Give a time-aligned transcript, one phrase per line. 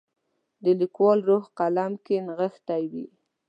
[0.63, 3.05] د لیکوال روح قلم کې نغښتی وي.